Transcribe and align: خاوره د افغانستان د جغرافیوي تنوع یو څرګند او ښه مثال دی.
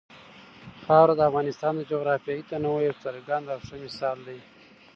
خاوره 0.83 1.13
د 1.17 1.21
افغانستان 1.29 1.73
د 1.75 1.81
جغرافیوي 1.91 2.43
تنوع 2.49 2.79
یو 2.87 2.95
څرګند 3.03 3.45
او 3.53 3.59
ښه 3.67 3.75
مثال 3.85 4.17
دی. 4.27 4.39